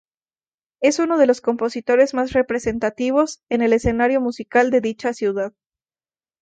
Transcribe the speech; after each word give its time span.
Es 0.81 0.97
uno 0.97 1.19
de 1.19 1.27
los 1.27 1.41
compositores 1.41 2.15
más 2.15 2.33
representativos 2.33 3.43
en 3.49 3.61
el 3.61 3.71
escenario 3.71 4.19
musical 4.19 4.71
de 4.71 4.81
dicha 4.81 5.13
ciudad. 5.13 5.53